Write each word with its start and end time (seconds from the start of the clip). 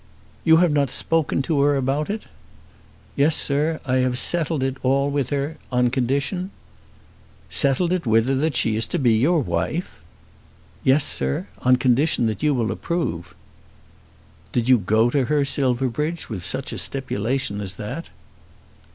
"You 0.43 0.57
have 0.57 0.71
not 0.71 0.89
spoken 0.89 1.43
to 1.43 1.61
her 1.61 1.75
about 1.75 2.09
it?" 2.09 2.25
"Yes, 3.15 3.35
sir; 3.35 3.79
I 3.85 3.97
have 3.97 4.17
settled 4.17 4.63
it 4.63 4.77
all 4.81 5.11
with 5.11 5.29
her, 5.29 5.57
on 5.71 5.91
condition" 5.91 6.49
"Settled 7.61 7.93
it 7.93 8.07
with 8.07 8.27
her 8.27 8.33
that 8.33 8.55
she 8.55 8.75
is 8.75 8.87
to 8.87 8.97
be 8.97 9.13
your 9.13 9.41
wife!" 9.41 10.01
"Yes, 10.83 11.03
sir, 11.05 11.45
on 11.59 11.75
condition 11.75 12.25
that 12.25 12.41
you 12.41 12.55
will 12.55 12.71
approve." 12.71 13.35
"Did 14.53 14.67
you 14.67 14.79
go 14.79 15.11
to 15.11 15.25
her, 15.25 15.45
Silverbridge, 15.45 16.29
with 16.29 16.43
such 16.43 16.73
a 16.73 16.79
stipulation 16.79 17.61
as 17.61 17.75
that?" 17.75 18.09